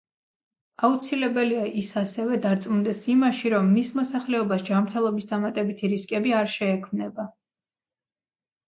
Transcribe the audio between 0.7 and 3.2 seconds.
აუცილებელია, ის ასევე დარწმუნდეს